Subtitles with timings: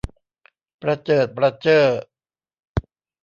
[0.81, 1.83] ประเจิดประเจ้อ